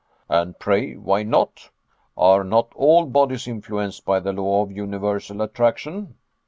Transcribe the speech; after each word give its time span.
"And 0.29 0.57
pray 0.57 0.95
why 0.95 1.21
not? 1.21 1.69
Are 2.17 2.43
not 2.43 2.69
all 2.73 3.05
bodies 3.05 3.47
influenced 3.47 4.03
by 4.03 4.19
the 4.19 4.33
law 4.33 4.63
of 4.63 4.71
universal 4.71 5.43
attraction? 5.43 6.15